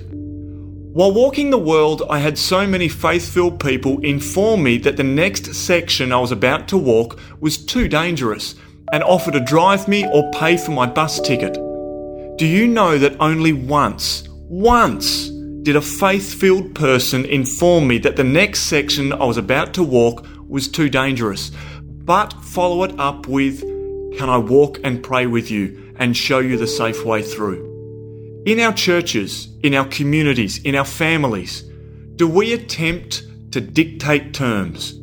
While 0.93 1.11
walking 1.11 1.49
the 1.49 1.57
world, 1.57 2.03
I 2.09 2.19
had 2.19 2.37
so 2.37 2.65
many 2.65 2.87
faith 2.87 3.27
filled 3.27 3.59
people 3.59 3.99
inform 3.99 4.63
me 4.63 4.77
that 4.77 4.95
the 4.95 5.03
next 5.03 5.53
section 5.55 6.13
I 6.13 6.19
was 6.19 6.31
about 6.31 6.69
to 6.69 6.77
walk 6.77 7.19
was 7.41 7.57
too 7.57 7.89
dangerous 7.89 8.55
and 8.91 9.03
offer 9.03 9.31
to 9.31 9.39
drive 9.39 9.87
me 9.87 10.07
or 10.11 10.31
pay 10.31 10.57
for 10.57 10.71
my 10.71 10.85
bus 10.85 11.19
ticket. 11.21 11.53
Do 12.37 12.45
you 12.45 12.67
know 12.67 12.97
that 12.97 13.19
only 13.19 13.53
once, 13.53 14.27
once, 14.29 15.29
did 15.63 15.75
a 15.75 15.81
faith 15.81 16.33
filled 16.33 16.73
person 16.73 17.25
inform 17.25 17.87
me 17.87 17.97
that 17.99 18.15
the 18.15 18.23
next 18.23 18.61
section 18.61 19.11
I 19.13 19.25
was 19.25 19.37
about 19.37 19.73
to 19.75 19.83
walk 19.83 20.25
was 20.47 20.67
too 20.67 20.89
dangerous, 20.89 21.51
but 21.81 22.33
follow 22.41 22.83
it 22.83 22.97
up 22.99 23.27
with, 23.27 23.61
Can 24.17 24.29
I 24.29 24.37
walk 24.37 24.79
and 24.83 25.03
pray 25.03 25.27
with 25.27 25.51
you 25.51 25.93
and 25.97 26.15
show 26.15 26.39
you 26.39 26.57
the 26.57 26.65
safe 26.65 27.05
way 27.05 27.21
through? 27.21 28.43
In 28.45 28.59
our 28.61 28.73
churches, 28.73 29.49
in 29.61 29.75
our 29.75 29.85
communities, 29.85 30.59
in 30.63 30.75
our 30.75 30.85
families, 30.85 31.63
do 32.15 32.27
we 32.27 32.53
attempt 32.53 33.23
to 33.51 33.61
dictate 33.61 34.33
terms? 34.33 34.99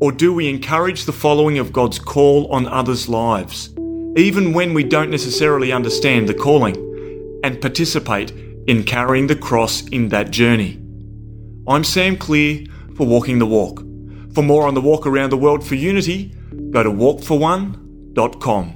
Or 0.00 0.12
do 0.12 0.32
we 0.32 0.48
encourage 0.48 1.04
the 1.04 1.12
following 1.12 1.58
of 1.58 1.72
God's 1.72 1.98
call 1.98 2.46
on 2.52 2.68
others' 2.68 3.08
lives, 3.08 3.70
even 4.16 4.52
when 4.52 4.72
we 4.72 4.84
don't 4.84 5.10
necessarily 5.10 5.72
understand 5.72 6.28
the 6.28 6.34
calling, 6.34 6.76
and 7.42 7.60
participate 7.60 8.30
in 8.68 8.84
carrying 8.84 9.26
the 9.26 9.34
cross 9.34 9.86
in 9.88 10.10
that 10.10 10.30
journey? 10.30 10.80
I'm 11.66 11.82
Sam 11.82 12.16
Clear 12.16 12.66
for 12.96 13.06
Walking 13.06 13.40
the 13.40 13.46
Walk. 13.46 13.80
For 14.34 14.42
more 14.42 14.68
on 14.68 14.74
the 14.74 14.80
walk 14.80 15.04
around 15.04 15.30
the 15.30 15.36
world 15.36 15.66
for 15.66 15.74
unity, 15.74 16.32
go 16.70 16.84
to 16.84 16.90
walkforone.com. 16.90 18.74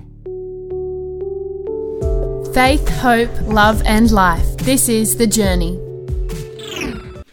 Faith, 2.53 2.89
hope, 2.89 3.31
love, 3.43 3.81
and 3.87 4.11
life. 4.11 4.57
This 4.59 4.89
is 4.89 5.17
The 5.17 5.27
Journey. 5.29 5.92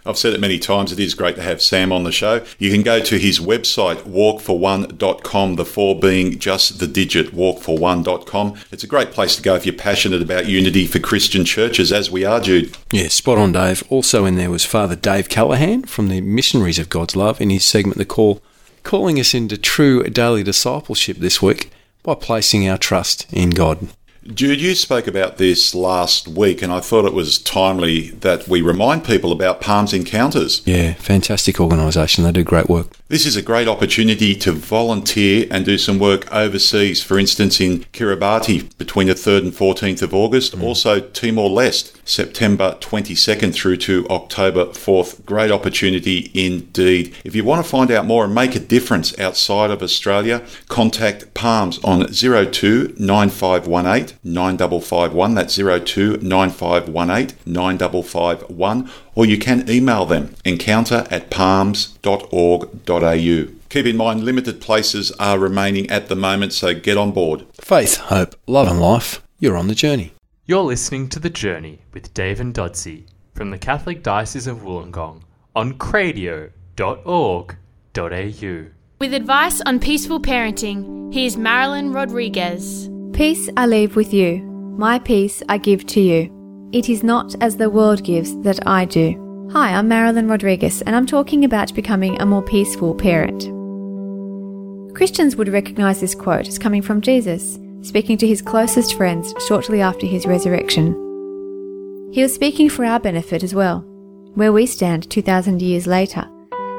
I've 0.09 0.17
said 0.17 0.33
it 0.33 0.39
many 0.39 0.57
times, 0.57 0.91
it 0.91 0.99
is 0.99 1.13
great 1.13 1.35
to 1.35 1.43
have 1.43 1.61
Sam 1.61 1.91
on 1.91 2.03
the 2.03 2.11
show. 2.11 2.43
You 2.57 2.71
can 2.71 2.81
go 2.81 2.99
to 2.99 3.19
his 3.19 3.39
website, 3.39 3.97
walkforone.com, 4.03 5.55
the 5.55 5.65
four 5.65 5.99
being 5.99 6.39
just 6.39 6.79
the 6.79 6.87
digit, 6.87 7.27
walkforone.com. 7.27 8.55
It's 8.71 8.83
a 8.83 8.87
great 8.87 9.11
place 9.11 9.35
to 9.35 9.43
go 9.43 9.53
if 9.53 9.67
you're 9.67 9.75
passionate 9.75 10.21
about 10.21 10.47
unity 10.47 10.87
for 10.87 10.97
Christian 10.97 11.45
churches, 11.45 11.91
as 11.91 12.09
we 12.09 12.25
are, 12.25 12.39
Jude. 12.39 12.75
Yeah, 12.91 13.09
spot 13.09 13.37
on, 13.37 13.51
Dave. 13.51 13.83
Also 13.89 14.25
in 14.25 14.35
there 14.35 14.49
was 14.49 14.65
Father 14.65 14.95
Dave 14.95 15.29
Callaghan 15.29 15.83
from 15.83 16.07
the 16.07 16.21
Missionaries 16.21 16.79
of 16.79 16.89
God's 16.89 17.15
Love 17.15 17.39
in 17.39 17.51
his 17.51 17.63
segment 17.63 17.99
The 17.99 18.05
Call, 18.05 18.41
calling 18.81 19.19
us 19.19 19.35
into 19.35 19.57
true 19.57 20.03
daily 20.05 20.41
discipleship 20.41 21.17
this 21.17 21.39
week 21.39 21.69
by 22.01 22.15
placing 22.15 22.67
our 22.67 22.77
trust 22.77 23.31
in 23.31 23.51
God. 23.51 23.89
Jude, 24.27 24.59
you 24.59 24.75
spoke 24.75 25.07
about 25.07 25.37
this 25.37 25.73
last 25.73 26.27
week, 26.27 26.61
and 26.61 26.73
I 26.73 26.81
thought 26.81 27.05
it 27.05 27.13
was 27.13 27.39
timely 27.39 28.11
that 28.11 28.47
we 28.47 28.61
remind 28.61 29.05
people 29.05 29.31
about 29.31 29.61
Palms 29.61 29.93
Encounters. 29.93 30.61
Yeah, 30.65 30.93
fantastic 30.93 31.59
organisation. 31.59 32.25
They 32.25 32.31
do 32.33 32.43
great 32.43 32.67
work. 32.67 32.87
This 33.07 33.25
is 33.25 33.37
a 33.37 33.41
great 33.41 33.67
opportunity 33.67 34.35
to 34.35 34.51
volunteer 34.51 35.47
and 35.49 35.65
do 35.65 35.77
some 35.77 35.99
work 35.99 36.31
overseas, 36.33 37.01
for 37.01 37.17
instance, 37.17 37.61
in 37.61 37.85
Kiribati 37.93 38.77
between 38.77 39.07
the 39.07 39.13
3rd 39.13 39.39
and 39.39 39.53
14th 39.53 40.01
of 40.01 40.13
August, 40.13 40.55
mm. 40.55 40.63
also 40.63 40.99
Timor 40.99 41.49
Leste, 41.49 41.95
September 42.09 42.75
22nd 42.81 43.53
through 43.53 43.77
to 43.77 44.07
October 44.09 44.65
4th. 44.65 45.23
Great 45.25 45.51
opportunity 45.51 46.31
indeed. 46.33 47.15
If 47.23 47.35
you 47.35 47.43
want 47.43 47.63
to 47.63 47.69
find 47.69 47.91
out 47.91 48.05
more 48.05 48.25
and 48.25 48.33
make 48.33 48.55
a 48.55 48.59
difference 48.59 49.17
outside 49.19 49.69
of 49.69 49.83
Australia, 49.83 50.43
contact 50.67 51.33
Palms 51.33 51.79
on 51.83 52.11
02 52.11 52.95
9518 52.97 54.17
9551. 54.23 55.35
That's 55.35 55.55
02 55.55 56.17
9518 56.17 57.37
9551. 57.45 58.89
Or 59.13 59.25
you 59.25 59.37
can 59.37 59.69
email 59.69 60.05
them 60.05 60.33
encounter 60.43 61.05
at 61.11 61.29
palms.org.au. 61.29 62.69
Keep 63.69 63.85
in 63.85 63.97
mind, 63.97 64.23
limited 64.23 64.59
places 64.59 65.11
are 65.19 65.37
remaining 65.37 65.87
at 65.91 66.07
the 66.07 66.15
moment, 66.15 66.53
so 66.53 66.73
get 66.73 66.97
on 66.97 67.11
board. 67.11 67.45
Faith, 67.53 67.97
hope, 67.97 68.35
love, 68.47 68.67
and 68.67 68.81
life. 68.81 69.21
You're 69.39 69.57
on 69.57 69.67
the 69.67 69.75
journey. 69.75 70.11
You're 70.49 70.63
listening 70.63 71.09
to 71.09 71.19
The 71.19 71.29
Journey 71.29 71.83
with 71.93 72.11
Dave 72.15 72.39
and 72.39 72.51
Dodsey 72.51 73.05
from 73.35 73.51
the 73.51 73.59
Catholic 73.59 74.01
Diocese 74.01 74.47
of 74.47 74.63
Wollongong 74.63 75.21
on 75.55 75.75
cradio.org.au. 75.75 78.65
With 78.99 79.13
advice 79.13 79.61
on 79.67 79.79
peaceful 79.79 80.19
parenting, 80.19 81.13
here's 81.13 81.37
Marilyn 81.37 81.93
Rodrigues. 81.93 82.89
Peace 83.13 83.47
I 83.57 83.67
leave 83.67 83.95
with 83.95 84.11
you, 84.11 84.39
my 84.75 84.97
peace 84.97 85.43
I 85.47 85.59
give 85.59 85.85
to 85.85 86.01
you. 86.01 86.69
It 86.73 86.89
is 86.89 87.03
not 87.03 87.35
as 87.43 87.57
the 87.57 87.69
world 87.69 88.03
gives 88.03 88.35
that 88.41 88.67
I 88.67 88.85
do. 88.85 89.49
Hi, 89.53 89.75
I'm 89.75 89.87
Marilyn 89.87 90.27
Rodrigues, 90.27 90.81
and 90.81 90.95
I'm 90.95 91.05
talking 91.05 91.45
about 91.45 91.75
becoming 91.75 92.19
a 92.19 92.25
more 92.25 92.41
peaceful 92.41 92.95
parent. 92.95 93.43
Christians 94.95 95.35
would 95.35 95.49
recognize 95.49 96.01
this 96.01 96.15
quote 96.15 96.47
as 96.47 96.57
coming 96.57 96.81
from 96.81 97.01
Jesus, 97.01 97.59
speaking 97.81 98.17
to 98.17 98.27
his 98.27 98.41
closest 98.41 98.95
friends 98.95 99.33
shortly 99.47 99.81
after 99.81 100.05
his 100.05 100.25
resurrection. 100.25 100.93
He 102.11 102.21
was 102.21 102.33
speaking 102.33 102.69
for 102.69 102.85
our 102.85 102.99
benefit 102.99 103.43
as 103.43 103.53
well, 103.53 103.81
where 104.33 104.51
we 104.51 104.65
stand 104.65 105.09
2,000 105.09 105.61
years 105.61 105.87
later. 105.87 106.27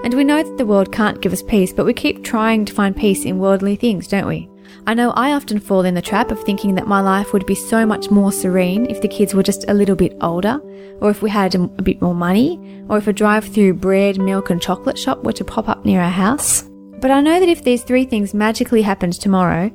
And 0.02 0.14
we 0.14 0.24
know 0.24 0.42
that 0.42 0.58
the 0.58 0.66
world 0.66 0.92
can't 0.92 1.20
give 1.20 1.32
us 1.32 1.42
peace, 1.42 1.72
but 1.72 1.84
we 1.84 1.92
keep 1.92 2.24
trying 2.24 2.64
to 2.64 2.72
find 2.72 2.96
peace 2.96 3.24
in 3.24 3.38
worldly 3.38 3.76
things, 3.76 4.08
don't 4.08 4.26
we? 4.26 4.48
I 4.86 4.94
know 4.94 5.10
I 5.10 5.32
often 5.32 5.60
fall 5.60 5.84
in 5.84 5.94
the 5.94 6.02
trap 6.02 6.30
of 6.30 6.42
thinking 6.42 6.74
that 6.74 6.86
my 6.86 7.00
life 7.00 7.32
would 7.32 7.44
be 7.46 7.54
so 7.54 7.84
much 7.84 8.10
more 8.10 8.32
serene 8.32 8.86
if 8.86 9.02
the 9.02 9.08
kids 9.08 9.34
were 9.34 9.42
just 9.42 9.68
a 9.68 9.74
little 9.74 9.96
bit 9.96 10.16
older, 10.20 10.60
or 11.00 11.10
if 11.10 11.22
we 11.22 11.30
had 11.30 11.54
a, 11.54 11.58
bit 11.58 12.00
more 12.00 12.14
money, 12.14 12.84
or 12.88 12.98
if 12.98 13.06
a 13.06 13.12
drive 13.12 13.44
through 13.44 13.74
bread, 13.74 14.18
milk, 14.18 14.50
and 14.50 14.60
chocolate 14.60 14.98
shop 14.98 15.22
were 15.22 15.32
to 15.32 15.44
pop 15.44 15.68
up 15.68 15.84
near 15.84 16.00
our 16.00 16.10
house. 16.10 16.62
But 17.00 17.10
I 17.10 17.20
know 17.20 17.40
that 17.40 17.48
if 17.48 17.62
these 17.62 17.82
three 17.82 18.04
things 18.04 18.34
magically 18.34 18.82
happened 18.82 19.14
tomorrow, 19.14 19.70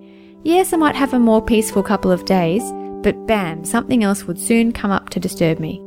yes, 0.46 0.72
I 0.72 0.78
might 0.78 0.96
have 0.96 1.14
a 1.14 1.20
more 1.20 1.42
peaceful 1.42 1.84
couple 1.84 2.12
of 2.12 2.24
days, 2.24 2.64
but 3.04 3.28
bam, 3.28 3.66
something 3.66 4.04
else 4.04 4.24
would 4.25 4.40
soon 4.40 4.72
come 4.72 4.92
up 4.92 5.10
to 5.10 5.20
disturb 5.20 5.60
me. 5.60 5.82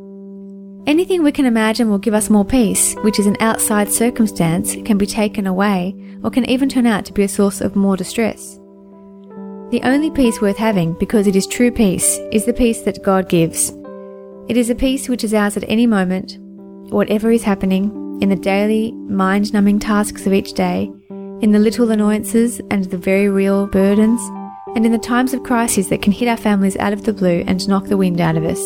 Anything 0.87 1.23
we 1.23 1.33
can 1.33 1.47
imagine 1.47 1.91
will 1.91 1.99
give 1.99 2.15
us 2.15 2.31
more 2.31 2.45
peace, 2.45 2.95
which 3.03 3.19
is 3.19 3.27
an 3.27 3.37
outside 3.41 3.91
circumstance, 3.91 4.75
can 4.85 4.99
be 4.99 5.07
taken 5.07 5.47
away, 5.47 5.95
or 6.23 6.31
can 6.31 6.49
even 6.49 6.69
turn 6.69 6.87
out 6.87 7.05
to 7.05 7.13
be 7.13 7.23
a 7.23 7.29
source 7.29 7.61
of 7.61 7.77
more 7.77 7.97
distress. 7.97 8.59
The 9.71 9.81
only 9.85 10.11
peace 10.11 10.41
worth 10.41 10.57
having, 10.57 10.95
because 10.95 11.27
it 11.27 11.37
is 11.37 11.47
true 11.47 11.71
peace, 11.71 12.19
is 12.33 12.47
the 12.47 12.55
peace 12.55 12.83
that 12.83 13.03
God 13.03 13.29
gives. 13.29 13.71
It 14.49 14.57
is 14.57 14.71
a 14.71 14.75
peace 14.75 15.11
which 15.11 15.25
is 15.25 15.35
ours 15.35 15.59
at 15.59 15.65
any 15.69 15.87
moment, 15.87 16.39
whatever 16.91 17.31
is 17.31 17.43
happening, 17.43 18.19
in 18.23 18.31
the 18.31 18.37
daily, 18.37 18.93
mind 18.93 19.53
numbing 19.53 19.79
tasks 19.79 20.27
of 20.27 20.33
each 20.33 20.55
day, 20.55 20.91
in 21.43 21.53
the 21.53 21.59
little 21.59 21.91
annoyances 21.91 22.61
and 22.71 22.87
the 22.87 22.97
very 22.97 23.29
real 23.29 23.67
burdens, 23.67 24.21
and 24.75 24.87
in 24.87 24.93
the 24.93 24.99
times 24.99 25.35
of 25.35 25.43
crises 25.43 25.89
that 25.89 26.03
can 26.03 26.13
hit 26.13 26.29
our 26.29 26.37
families 26.37 26.77
out 26.77 26.93
of 26.93 27.05
the 27.05 27.13
blue 27.13 27.45
and 27.47 27.67
knock 27.69 27.85
the 27.87 27.97
wind 27.97 28.21
out 28.21 28.37
of 28.37 28.45
us. 28.45 28.59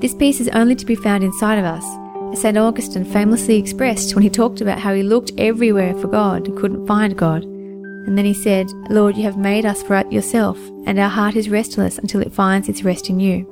This 0.00 0.14
peace 0.14 0.40
is 0.40 0.48
only 0.48 0.74
to 0.74 0.86
be 0.86 0.94
found 0.94 1.24
inside 1.24 1.58
of 1.58 1.64
us, 1.64 1.84
as 2.32 2.42
St. 2.42 2.58
Augustine 2.58 3.04
famously 3.04 3.56
expressed 3.56 4.14
when 4.14 4.22
he 4.22 4.30
talked 4.30 4.60
about 4.60 4.78
how 4.78 4.92
he 4.92 5.02
looked 5.02 5.32
everywhere 5.38 5.94
for 5.94 6.08
God 6.08 6.46
and 6.46 6.56
couldn't 6.56 6.86
find 6.86 7.16
God. 7.16 7.44
And 7.44 8.16
then 8.16 8.24
he 8.24 8.34
said, 8.34 8.70
Lord, 8.90 9.16
you 9.16 9.22
have 9.24 9.38
made 9.38 9.64
us 9.64 9.82
for 9.82 10.04
yourself, 10.10 10.58
and 10.86 10.98
our 10.98 11.08
heart 11.08 11.34
is 11.34 11.48
restless 11.48 11.98
until 11.98 12.20
it 12.20 12.32
finds 12.32 12.68
its 12.68 12.82
rest 12.82 13.08
in 13.08 13.20
you. 13.20 13.46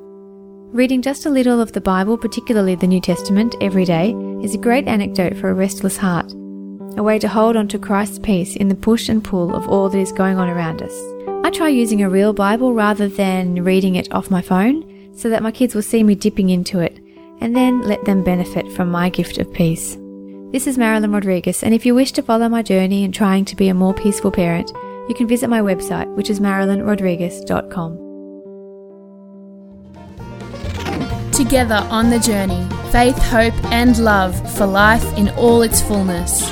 Reading 0.72 1.02
just 1.02 1.24
a 1.24 1.30
little 1.30 1.60
of 1.60 1.72
the 1.72 1.80
Bible, 1.80 2.18
particularly 2.18 2.74
the 2.74 2.86
New 2.86 3.00
Testament, 3.00 3.54
every 3.60 3.84
day 3.84 4.12
is 4.42 4.54
a 4.54 4.58
great 4.58 4.86
anecdote 4.86 5.36
for 5.36 5.48
a 5.48 5.54
restless 5.54 5.96
heart, 5.96 6.32
a 6.96 7.02
way 7.02 7.18
to 7.18 7.28
hold 7.28 7.56
on 7.56 7.68
to 7.68 7.78
Christ's 7.78 8.18
peace 8.18 8.54
in 8.56 8.68
the 8.68 8.74
push 8.74 9.08
and 9.08 9.24
pull 9.24 9.54
of 9.54 9.68
all 9.68 9.88
that 9.88 9.98
is 9.98 10.12
going 10.12 10.36
on 10.36 10.48
around 10.48 10.82
us. 10.82 11.13
Try 11.54 11.68
using 11.68 12.02
a 12.02 12.10
real 12.10 12.32
Bible 12.32 12.74
rather 12.74 13.06
than 13.06 13.62
reading 13.62 13.94
it 13.94 14.12
off 14.12 14.28
my 14.28 14.42
phone 14.42 15.12
so 15.16 15.30
that 15.30 15.40
my 15.40 15.52
kids 15.52 15.72
will 15.72 15.82
see 15.82 16.02
me 16.02 16.16
dipping 16.16 16.50
into 16.50 16.80
it 16.80 16.98
and 17.40 17.54
then 17.54 17.82
let 17.82 18.04
them 18.04 18.24
benefit 18.24 18.70
from 18.72 18.90
my 18.90 19.08
gift 19.08 19.38
of 19.38 19.52
peace. 19.52 19.96
This 20.50 20.66
is 20.66 20.76
Marilyn 20.76 21.12
Rodrigues, 21.12 21.62
and 21.62 21.72
if 21.72 21.86
you 21.86 21.94
wish 21.94 22.10
to 22.12 22.22
follow 22.22 22.48
my 22.48 22.62
journey 22.62 23.04
in 23.04 23.12
trying 23.12 23.44
to 23.44 23.54
be 23.54 23.68
a 23.68 23.74
more 23.74 23.94
peaceful 23.94 24.32
parent, 24.32 24.72
you 25.08 25.14
can 25.14 25.28
visit 25.28 25.48
my 25.48 25.60
website, 25.60 26.12
which 26.16 26.28
is 26.28 26.40
marilynrodrigues.com. 26.40 27.98
Together 31.32 31.86
on 31.88 32.10
the 32.10 32.18
journey, 32.18 32.66
faith, 32.90 33.18
hope, 33.18 33.54
and 33.66 33.96
love 33.98 34.34
for 34.56 34.66
life 34.66 35.04
in 35.16 35.28
all 35.30 35.62
its 35.62 35.80
fullness. 35.80 36.42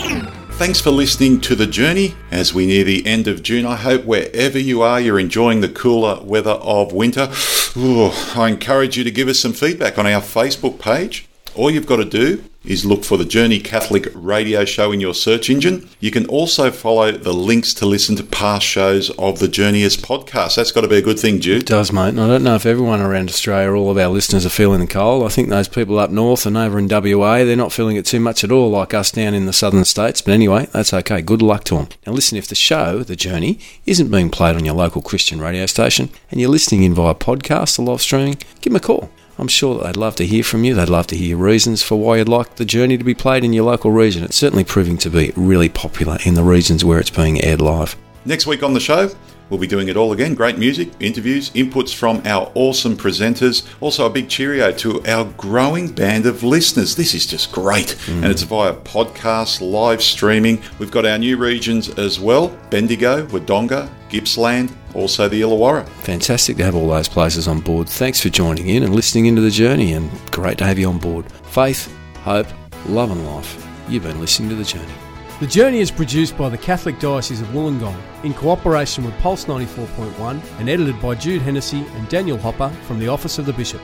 Thanks 0.62 0.80
for 0.80 0.92
listening 0.92 1.40
to 1.40 1.56
The 1.56 1.66
Journey 1.66 2.14
as 2.30 2.54
we 2.54 2.66
near 2.66 2.84
the 2.84 3.04
end 3.04 3.26
of 3.26 3.42
June. 3.42 3.66
I 3.66 3.74
hope 3.74 4.04
wherever 4.04 4.60
you 4.60 4.80
are, 4.80 5.00
you're 5.00 5.18
enjoying 5.18 5.60
the 5.60 5.68
cooler 5.68 6.22
weather 6.22 6.52
of 6.52 6.92
winter. 6.92 7.32
Ooh, 7.76 8.12
I 8.36 8.48
encourage 8.48 8.96
you 8.96 9.02
to 9.02 9.10
give 9.10 9.26
us 9.26 9.40
some 9.40 9.54
feedback 9.54 9.98
on 9.98 10.06
our 10.06 10.20
Facebook 10.20 10.78
page. 10.78 11.26
All 11.54 11.70
you've 11.70 11.86
got 11.86 11.96
to 11.96 12.04
do 12.06 12.42
is 12.64 12.86
look 12.86 13.04
for 13.04 13.18
the 13.18 13.24
Journey 13.26 13.58
Catholic 13.58 14.06
radio 14.14 14.64
show 14.64 14.90
in 14.90 15.00
your 15.00 15.14
search 15.14 15.50
engine. 15.50 15.86
You 16.00 16.10
can 16.10 16.26
also 16.26 16.70
follow 16.70 17.12
the 17.12 17.34
links 17.34 17.74
to 17.74 17.86
listen 17.86 18.16
to 18.16 18.22
past 18.22 18.64
shows 18.64 19.10
of 19.18 19.38
the 19.38 19.48
Journey 19.48 19.82
as 19.82 19.96
podcast. 19.96 20.56
That's 20.56 20.72
got 20.72 20.82
to 20.82 20.88
be 20.88 20.96
a 20.96 21.02
good 21.02 21.18
thing, 21.18 21.40
Jude. 21.40 21.62
It 21.62 21.66
does, 21.66 21.92
mate. 21.92 22.10
And 22.10 22.20
I 22.20 22.28
don't 22.28 22.44
know 22.44 22.54
if 22.54 22.64
everyone 22.64 23.02
around 23.02 23.28
Australia, 23.28 23.70
all 23.72 23.90
of 23.90 23.98
our 23.98 24.08
listeners, 24.08 24.46
are 24.46 24.50
feeling 24.50 24.80
the 24.80 24.86
cold. 24.86 25.24
I 25.24 25.28
think 25.28 25.50
those 25.50 25.68
people 25.68 25.98
up 25.98 26.10
north 26.10 26.46
and 26.46 26.56
over 26.56 26.78
in 26.78 26.88
WA, 26.88 27.44
they're 27.44 27.54
not 27.54 27.72
feeling 27.72 27.96
it 27.96 28.06
too 28.06 28.20
much 28.20 28.44
at 28.44 28.52
all, 28.52 28.70
like 28.70 28.94
us 28.94 29.10
down 29.10 29.34
in 29.34 29.44
the 29.44 29.52
southern 29.52 29.84
states. 29.84 30.22
But 30.22 30.32
anyway, 30.32 30.68
that's 30.72 30.94
okay. 30.94 31.20
Good 31.20 31.42
luck 31.42 31.64
to 31.64 31.74
them. 31.74 31.88
Now, 32.06 32.12
listen, 32.12 32.38
if 32.38 32.48
the 32.48 32.54
show, 32.54 33.02
The 33.02 33.16
Journey, 33.16 33.58
isn't 33.84 34.10
being 34.10 34.30
played 34.30 34.56
on 34.56 34.64
your 34.64 34.74
local 34.74 35.02
Christian 35.02 35.40
radio 35.40 35.66
station 35.66 36.08
and 36.30 36.40
you're 36.40 36.48
listening 36.48 36.84
in 36.84 36.94
via 36.94 37.14
podcast 37.14 37.78
or 37.78 37.82
live 37.82 38.00
streaming, 38.00 38.38
give 38.60 38.72
them 38.72 38.76
a 38.76 38.80
call. 38.80 39.10
I'm 39.38 39.48
sure 39.48 39.78
that 39.78 39.84
they'd 39.84 39.96
love 39.96 40.16
to 40.16 40.26
hear 40.26 40.44
from 40.44 40.64
you. 40.64 40.74
They'd 40.74 40.88
love 40.88 41.06
to 41.08 41.16
hear 41.16 41.30
your 41.30 41.38
reasons 41.38 41.82
for 41.82 41.98
why 41.98 42.18
you'd 42.18 42.28
like 42.28 42.56
the 42.56 42.64
journey 42.64 42.98
to 42.98 43.04
be 43.04 43.14
played 43.14 43.44
in 43.44 43.52
your 43.52 43.64
local 43.64 43.90
region. 43.90 44.24
It's 44.24 44.36
certainly 44.36 44.64
proving 44.64 44.98
to 44.98 45.10
be 45.10 45.32
really 45.36 45.68
popular 45.68 46.18
in 46.24 46.34
the 46.34 46.42
regions 46.42 46.84
where 46.84 46.98
it's 46.98 47.10
being 47.10 47.42
aired 47.42 47.60
live. 47.60 47.96
Next 48.24 48.46
week 48.46 48.62
on 48.62 48.72
the 48.72 48.80
show, 48.80 49.10
we'll 49.50 49.58
be 49.58 49.66
doing 49.66 49.88
it 49.88 49.96
all 49.96 50.12
again. 50.12 50.34
Great 50.34 50.58
music, 50.58 50.90
interviews, 51.00 51.50
inputs 51.50 51.92
from 51.92 52.22
our 52.24 52.52
awesome 52.54 52.96
presenters. 52.96 53.66
Also, 53.80 54.06
a 54.06 54.10
big 54.10 54.28
cheerio 54.28 54.70
to 54.72 55.02
our 55.06 55.24
growing 55.36 55.88
band 55.88 56.26
of 56.26 56.44
listeners. 56.44 56.94
This 56.94 57.14
is 57.14 57.26
just 57.26 57.50
great. 57.50 57.96
And 58.08 58.26
it's 58.26 58.42
via 58.42 58.74
podcast, 58.74 59.60
live 59.60 60.02
streaming. 60.02 60.62
We've 60.78 60.92
got 60.92 61.04
our 61.04 61.18
new 61.18 61.36
regions 61.36 61.88
as 61.98 62.20
well 62.20 62.56
Bendigo, 62.70 63.26
Wodonga, 63.26 63.90
Gippsland, 64.08 64.72
also 64.94 65.28
the 65.28 65.40
Illawarra. 65.40 65.88
Fantastic 66.02 66.56
to 66.58 66.64
have 66.64 66.74
all 66.74 66.88
those 66.88 67.08
places 67.08 67.48
on 67.48 67.60
board. 67.60 67.88
Thanks 67.88 68.20
for 68.20 68.28
joining 68.28 68.68
in 68.68 68.82
and 68.82 68.94
listening 68.94 69.26
into 69.26 69.40
the 69.40 69.50
journey, 69.50 69.92
and 69.92 70.10
great 70.30 70.58
to 70.58 70.64
have 70.64 70.78
you 70.78 70.88
on 70.88 70.98
board. 70.98 71.30
Faith, 71.44 71.92
hope, 72.22 72.46
love, 72.86 73.10
and 73.10 73.26
life. 73.26 73.66
You've 73.88 74.04
been 74.04 74.20
listening 74.20 74.48
to 74.50 74.54
the 74.54 74.64
journey. 74.64 74.92
The 75.40 75.48
Journey 75.48 75.80
is 75.80 75.90
produced 75.90 76.38
by 76.38 76.48
the 76.48 76.56
Catholic 76.56 77.00
Diocese 77.00 77.40
of 77.40 77.48
Wollongong 77.48 78.00
in 78.22 78.32
cooperation 78.32 79.02
with 79.04 79.18
Pulse 79.18 79.46
94.1 79.46 80.40
and 80.60 80.68
edited 80.68 81.02
by 81.02 81.16
Jude 81.16 81.42
Hennessy 81.42 81.84
and 81.84 82.08
Daniel 82.08 82.38
Hopper 82.38 82.68
from 82.86 83.00
the 83.00 83.08
Office 83.08 83.38
of 83.38 83.46
the 83.46 83.52
Bishop. 83.52 83.80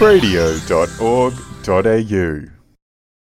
radio.org.au 0.00 1.34